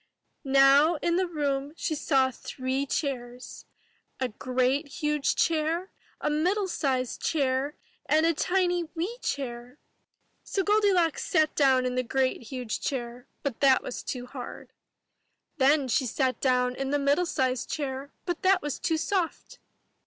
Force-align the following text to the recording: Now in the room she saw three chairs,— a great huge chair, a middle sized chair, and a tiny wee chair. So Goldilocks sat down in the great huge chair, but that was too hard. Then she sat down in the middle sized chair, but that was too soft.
Now 0.43 0.95
in 0.95 1.15
the 1.17 1.27
room 1.27 1.73
she 1.77 1.93
saw 1.93 2.31
three 2.31 2.87
chairs,— 2.87 3.65
a 4.19 4.29
great 4.29 4.87
huge 4.87 5.35
chair, 5.35 5.91
a 6.19 6.27
middle 6.27 6.67
sized 6.67 7.21
chair, 7.21 7.75
and 8.07 8.25
a 8.25 8.33
tiny 8.33 8.85
wee 8.95 9.19
chair. 9.21 9.77
So 10.43 10.63
Goldilocks 10.63 11.23
sat 11.23 11.53
down 11.53 11.85
in 11.85 11.93
the 11.93 12.01
great 12.01 12.41
huge 12.41 12.81
chair, 12.81 13.27
but 13.43 13.59
that 13.59 13.83
was 13.83 14.01
too 14.01 14.25
hard. 14.25 14.73
Then 15.57 15.87
she 15.87 16.07
sat 16.07 16.41
down 16.41 16.73
in 16.75 16.89
the 16.89 16.97
middle 16.97 17.27
sized 17.27 17.69
chair, 17.69 18.11
but 18.25 18.41
that 18.41 18.63
was 18.63 18.79
too 18.79 18.97
soft. 18.97 19.59